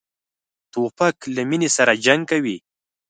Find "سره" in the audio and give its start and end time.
1.77-1.93